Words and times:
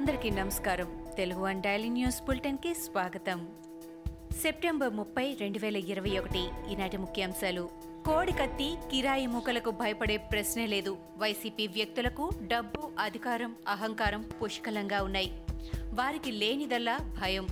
అందరికీ 0.00 0.30
నమస్కారం. 0.30 1.04
Telugu 1.16 1.40
one 1.40 1.62
daily 1.62 1.88
news 1.88 2.22
బులెటిన్కి 2.22 2.74
స్వాగతం. 2.74 3.48
సెప్టెంబర్ 4.42 4.92
ముప్పై 4.92 5.36
రెండు 5.40 5.58
వేల 5.58 5.76
ఇరవై 5.76 6.18
ఒకటి 6.18 6.48
ఈనాటి 6.70 6.96
ముఖ్యాంశాలు. 6.96 7.70
కోడి 8.06 8.32
కత్తి 8.32 8.74
కిరాయి 8.90 9.26
మూకలకు 9.26 9.70
భయపడే 9.70 10.16
ప్రశ్నే 10.16 10.66
లేదు. 10.66 10.96
వైసీపీ 11.18 11.66
వ్యక్తులకు 11.66 12.30
డబ్బు 12.42 12.90
అధికారం 12.98 13.56
అహంకారం 13.68 14.30
పుష్కలంగా 14.42 15.02
ఉన్నాయి. 15.02 15.32
వారికి 15.94 16.32
లేనిదల్లా 16.32 16.98
భయం. 17.20 17.46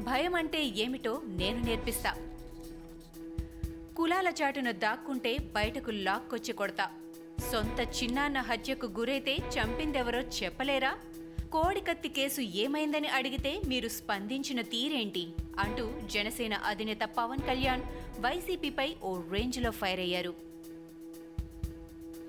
భయం 0.00 0.34
అంటే 0.34 0.64
ఏమిటో 0.64 1.22
నేను 1.26 1.64
నేర్పిస్తా. 1.64 2.14
కులాల 3.96 4.28
చాటున 4.28 4.70
దాక్కుంటే 4.70 5.38
బయటకు 5.38 5.90
లాక్కొచ్చి 5.90 6.52
కొడతా. 6.52 6.88
సొంత 7.52 8.02
చిన్నాన్న 8.02 8.38
హత్యకు 8.40 8.86
గురైతే 8.86 9.36
చంపిందెవరో 9.36 10.20
చెప్పలేరా? 10.20 10.94
కోడికత్తి 11.52 12.08
కేసు 12.08 12.40
ఏమైందని 12.40 13.08
అడిగితే 13.08 13.60
మీరు 13.66 13.88
స్పందించిన 13.88 14.60
తీరేంటి? 14.60 15.28
అంటూ 15.58 15.92
జనసేన 16.06 16.54
అధినేత 16.54 16.98
పవన్ 17.18 17.38
కళ్యాణ్ 17.38 17.82
వైసీపీపై 18.20 18.96
ఓ 19.04 19.20
రేంజ్లో 19.30 19.70
ఫైర్ 19.70 20.00
అయ్యారు. 20.00 20.34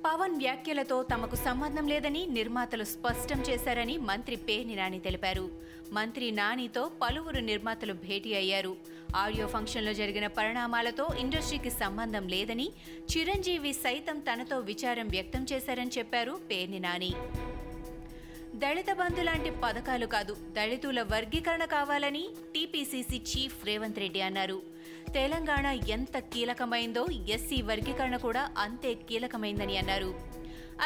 పవన్ 0.05 0.35
వ్యాఖ్యలతో 0.35 1.03
తమకు 1.03 1.35
సంబంధం 1.35 1.88
లేదని 1.88 2.25
నిర్మాతలు 2.25 2.84
స్పష్టం 2.84 3.41
చేశారని 3.41 3.97
మంత్రి 3.97 4.35
పేర్ని 4.35 4.75
నాని 4.75 4.99
తెలిపారు. 4.99 5.49
మంత్రి 5.91 6.31
నానితో 6.31 6.91
పలువురు 7.02 7.39
నిర్మాతలు 7.39 7.94
భేటీ 7.94 8.33
అయ్యారు. 8.33 8.75
ఆడియో 9.16 9.47
ఫంక్షన్లో 9.47 9.94
జరిగిన 9.94 10.27
పరిణామాలతో 10.27 11.08
ఇండస్ట్రీకి 11.19 11.69
సంబంధం 11.69 12.27
లేదని 12.27 12.69
చిరంజీవి 13.11 13.73
సైతం 13.73 14.19
తనతో 14.19 14.59
విచారం 14.59 15.08
వ్యక్తం 15.08 15.45
చేశారని 15.53 15.91
చెప్పారు 15.97 16.39
పేర్ని 16.52 16.80
నాని 16.80 17.11
దళిత 18.62 18.92
బంధు 19.00 19.22
లాంటి 19.28 19.52
పథకాలు 19.64 20.08
కాదు 20.14 20.34
దళితుల 20.56 21.00
వర్గీకరణ 21.12 21.64
కావాలని 21.73 22.22
టీపీసీసీ 22.54 23.18
చీఫ్ 23.30 23.66
రేవంత్ 23.70 24.00
రెడ్డి 24.03 24.22
అన్నారు. 24.22 24.58
తెలంగాణ 25.16 25.68
ఎంత 25.95 26.18
కీలకమైందో 26.34 27.03
ఎస్సీ 27.36 27.58
వర్గీకరణ 27.70 28.18
కూడా 28.26 28.44
అంతే 28.58 28.92
కీలకమైందని 29.09 29.78
అన్నారు. 29.81 30.12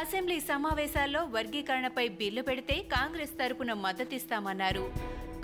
అసెంబ్లీ 0.01 0.37
సమావేశాల్లో 0.51 1.23
వర్గీకరణపై 1.35 2.05
బిల్లు 2.21 2.41
పెడితే 2.41 2.77
కాంగ్రెస్ 2.95 3.35
తరపున 3.41 3.73
మద్దతిస్తామన్నారు. 3.85 4.85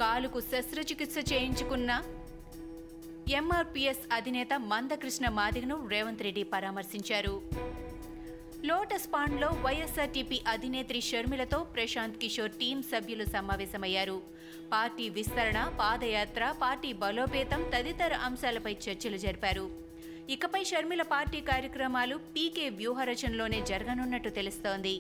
కాలుకు 0.01 0.41
శస్త్రచికిత్స 0.51 1.17
చేయించుకున్న 1.33 1.91
ఎంఆర్పీఎస్ 3.39 4.05
అధినేత 4.19 4.53
మందకృష్ణ 4.71 5.27
మాదిగను 5.39 5.77
రేవంత్ 5.93 6.25
రెడ్డి 6.27 6.43
పరామర్శించారు. 6.53 7.35
లోటస్ 8.69 9.05
పాండ్లో 9.13 9.47
వైఎస్ఆర్టీపీ 9.65 10.37
అధినేత్రి 10.47 10.99
షర్మిలతో 11.07 11.59
ప్రశాంత్ 11.75 12.17
కిషోర్ 12.21 12.57
టీం 12.59 12.77
సభ్యులు 12.91 13.25
సమావేశమయ్యారు. 13.35 14.17
పార్టీ 14.73 15.05
విస్తరణ 15.15 15.59
పాదయాత్ర 15.79 16.43
పార్టీ 16.61 16.91
బలోపేతం 17.03 17.61
తదితర 17.75 18.13
అంశాలపై 18.27 18.73
చర్చలు 18.85 19.19
జరిపారు. 19.25 19.65
ఇకపై 20.35 20.63
షర్మిల 20.63 21.01
పార్టీ 21.13 21.39
కార్యక్రమాలు 21.51 22.17
పీకే 22.35 22.67
వ్యూహరచనలోనే 22.79 23.61
జరగనున్నట్టు 23.71 24.29
తెలుస్తోంది. 24.29 24.95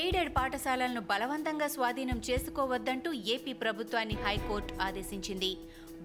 ఎయిడెడ్ 0.00 0.32
పాఠశాలలను 0.36 1.00
బలవంతంగా 1.10 1.66
స్వాధీనం 1.74 2.18
చేసుకోవద్దంటూ 2.30 3.12
ఏపీ 3.34 3.52
ప్రభుత్వాన్ని 3.52 4.16
హైకోర్టు 4.26 4.74
ఆదేశించింది. 4.86 5.52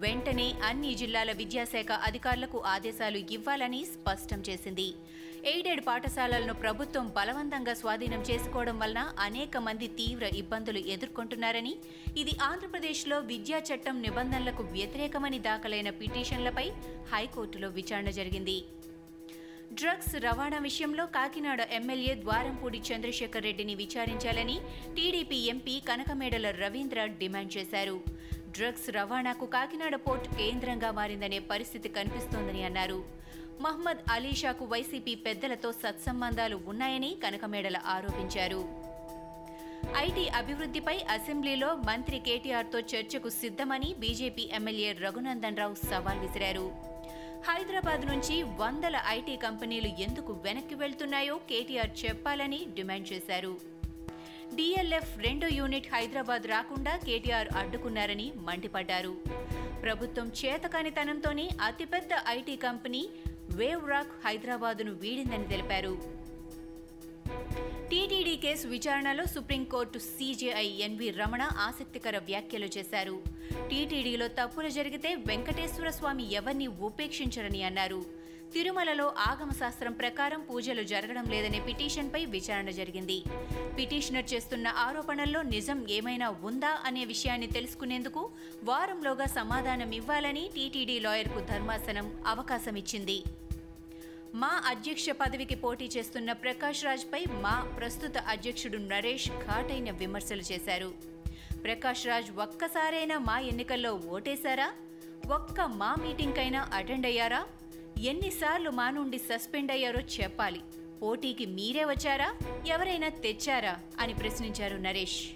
వెంటనే 0.02 0.46
అన్ని 0.68 0.92
జిల్లాల 1.02 1.32
విద్యాశాఖ 1.40 1.92
అధికారులకు 2.08 2.58
ఆదేశాలు 2.74 3.20
ఇవ్వాలని 3.36 3.82
స్పష్టం 3.94 4.40
చేసింది. 4.48 4.88
ఎయిడెడ్ 5.52 5.82
పాఠశాలలను 5.88 6.54
ప్రభుత్వం 6.64 7.06
బలవంతంగా 7.18 7.74
స్వాధీనం 7.80 8.22
చేసుకోవడం 8.30 8.78
వలన 8.82 9.02
అనేక 9.28 9.58
మంది 9.68 9.88
తీవ్ర 10.00 10.26
ఇబ్బందులు 10.42 10.82
ఎదుర్కొంటున్నారని 10.96 11.74
ఇది 12.22 12.36
ఆంధ్రప్రదేశ్లో 12.50 13.18
విద్యా 13.32 13.60
చట్టం 13.70 13.98
నిబంధనలకు 14.06 14.66
వ్యతిరేకమని 14.76 15.40
దాఖలైన 15.50 15.92
పిటిషన్లపై 16.02 16.68
హైకోర్టులో 17.14 17.70
విచారణ 17.80 18.10
జరిగింది. 18.20 18.58
డ్రగ్స్ 19.80 20.16
రవాణా 20.24 20.58
విషయంలో 20.68 21.04
కాకినాడ 21.16 21.62
ఎమ్మెల్యే 21.78 22.14
ద్వారంపూడి 22.24 22.80
చంద్రశేఖర్ 22.88 23.46
రెడ్డిని 23.48 23.76
విచారించాలని 23.82 24.58
TDP 24.96 25.38
MP 25.54 25.76
Kanakamedala 25.90 26.48
Ravindra 26.64 27.06
demand 27.22 27.54
చేశారు. 27.58 27.98
డ్రగ్స్ 28.56 28.90
రవాణాకు 28.96 29.46
కాకినాడ 29.46 29.96
పోర్ట్ 29.96 30.28
కేంద్రంగా 30.36 30.92
మారిందనే 30.92 31.40
పరిస్థితి 31.40 31.90
కనిపిస్తోందని 31.90 32.64
అన్నారు. 32.64 33.04
మహ్మద్ 33.62 34.12
అలీషాకు 34.12 34.66
వైసీపీ 34.66 35.16
పెద్దలతో 35.16 35.72
సత్సంబంధాలు 35.72 36.60
ఉన్నాయని 36.68 37.18
కనకమేడల 37.24 37.78
ఆరోపించారు. 37.86 38.62
ఐటీ 39.98 40.28
అభివృద్ధిపై 40.28 40.98
అసెంబ్లీలో 41.10 41.76
మంత్రి 41.76 42.20
కేటీఆర్తో 42.20 42.80
చర్చకు 42.80 43.30
సిద్ధమని 43.30 43.96
బీజేపీ 44.00 44.50
ఎమ్మెల్యే 44.54 44.92
రఘునందన్ 44.92 45.58
రావు 45.58 45.76
సవాల్ 45.76 46.20
విసిరారు. 46.20 46.72
హైదరాబాద్ 47.50 48.06
నుంచి 48.06 48.44
వందల 48.44 49.02
ఐటీ 49.08 49.36
కంపెనీలు 49.36 49.88
ఎందుకు 49.88 50.34
వెనక్కి 50.34 50.76
వెళ్తున్నాయో 50.76 51.38
కేటీఆర్ 51.50 52.06
చెప్పాలని 52.06 52.66
డిమాండ్ 52.76 53.08
చేశారు. 53.14 53.71
డిఎల్ఎఫ్ 54.56 55.20
రెండో 55.20 55.48
యూనిట్ 55.48 55.88
హైదరాబాద్ 55.94 56.46
రాకుండా 56.48 56.94
కేటీఆర్ 56.98 57.50
అడ్డుకున్నారని 57.58 58.32
మండిపడ్డారు. 58.48 59.14
ప్రభుత్వం 59.82 60.32
చేతకానితనంతోనే 60.40 61.50
అతిపెద్ద 61.62 62.10
ఐటీ 62.28 62.56
కంపెనీ 62.56 63.10
వేవ్ 63.56 63.90
రాక్ 63.90 64.12
హైదరాబాదును 64.26 64.92
వీడిందని 64.94 65.48
తెలిపారు. 65.48 65.94
టీటీడీ 67.92 68.36
కేసు 68.38 68.68
విచారణలో 68.68 69.26
Supreme Court 69.26 70.00
CJI 70.00 70.68
NV 70.80 71.10
Ramana 71.10 71.42
ఆసక్తికర 71.42 72.18
వ్యాఖ్యలు 72.18 72.70
చేశారు. 72.78 73.22
టీటీడీలో 73.70 74.28
తప్పులు 74.28 74.70
జరిగితే 74.70 75.16
వెంకటేశ్వర 75.16 75.90
స్వామి 75.90 76.34
ఎవరిని 76.34 76.68
ఉపేక్షించరని 76.68 77.64
అన్నారు. 77.64 78.02
తిరుమలలో 78.54 79.14
ఆగమ 79.18 79.52
శాస్త్రం 79.52 79.94
ప్రకారం 79.94 80.42
పూజలు 80.42 80.84
జరగడం 80.84 81.26
లేదనే 81.26 81.60
పిటిషన్పై 81.60 82.26
విచారణ 82.26 82.70
జరిగింది. 82.70 83.24
పిటిషనర్ 83.78 84.34
చేస్తున్న 84.34 84.68
ఆరోపణల్లో 84.68 85.42
నిజం 85.42 85.86
ఏమైనా 85.90 86.30
ఉందా 86.30 86.80
అనే 86.86 87.06
విషయాన్ని 87.06 87.48
తెలుసుకునేందుకు 87.48 88.30
వారంలోగా 88.64 89.26
సమాధానం 89.26 89.92
ఇవ్వాలని 89.92 90.50
టీటీడీ 90.56 91.00
లాయర్కు 91.00 91.40
ధర్మాసనం 91.40 92.24
అవకాశం 92.28 92.76
ఇచ్చింది 92.76 93.24
మా 94.36 94.62
అధ్యక్ష 94.66 95.10
పదవికి 95.10 95.56
పోటీ 95.56 95.90
చేస్తున్న 95.98 96.32
ప్రకాష్ 96.32 96.84
రాజ్పై 96.86 97.26
మా 97.26 97.56
ప్రస్తుత 97.78 98.18
అధ్యక్షుడు 98.18 98.78
నరేష్ 98.78 99.30
ఘాటైన 99.30 99.92
విమర్శలు 99.92 100.42
చేశారు. 100.42 100.94
ప్రకాష్ 101.64 102.08
రాజ్ 102.08 102.32
ఒక్కసారైనా 102.38 103.18
మా 103.18 103.40
ఎన్నికల్లో 103.40 103.94
ఓటేశారా? 103.94 104.72
ఒక్క 105.32 105.62
మా 105.62 105.96
మీటింగ్కైనా 106.02 106.70
అటెండ్ 106.74 107.06
అయ్యారా? 107.06 107.46
ఎన్నిసార్లు 108.02 108.70
మా 108.70 108.90
నుండి 108.90 109.18
సస్పెండ్ 109.18 109.72
అయ్యారో 109.72 110.02
చెప్పాలి. 110.02 110.62
పోటీకి 111.02 111.46
మీరే 111.46 111.86
వచ్చారా? 111.86 112.36
ఎవరైనా 112.68 113.10
తెచ్చారా? 113.10 113.80
అని 114.00 114.14
ప్రశ్నించారు 114.14 114.78
నరేష్. 114.78 115.28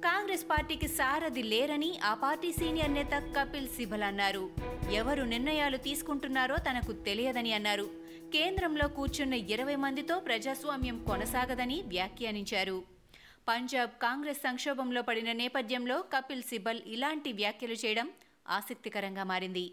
కాంగ్రెస్ 0.00 0.50
పార్టీకి 0.50 0.88
సారథి 0.88 1.42
లేరని 1.42 1.98
ఆ 1.98 2.14
పార్టీ 2.14 2.52
సీనియర్ 2.52 2.92
నేత 2.92 3.32
కపిల్ 3.38 3.68
సిబల్ 3.68 4.02
అన్నారు. 4.02 4.50
ఎవరు 4.92 5.22
నిర్ణయాలు 5.22 5.76
తీసుకుంటున్నారో 5.76 6.56
తనకు 6.56 6.92
తెలియదని 6.92 7.52
అన్నారు. 7.52 7.90
కేంద్రంలో 8.32 8.88
కూర్చున్న 8.88 9.34
ఇరవై 9.34 9.76
మందితో 9.76 10.18
ప్రజాస్వామ్యం 10.18 11.04
కొనసాగదని 11.04 11.82
వ్యాఖ్యానించారు. 11.86 12.82
పంజాబ్ 13.48 13.90
కాంగ్రెస్ 13.90 14.38
సంక్షోభంలో 14.38 15.02
పడిన 15.02 15.32
నేపథ్యంలో 15.32 16.04
కపిల్ 16.16 16.42
సిబల్ 16.42 16.80
ఇలాంటి 16.86 17.32
వ్యాఖ్యలు 17.32 17.72
చేయడం 17.72 18.10
ఆసక్తికరంగా 18.48 19.24
మారింది. 19.24 19.72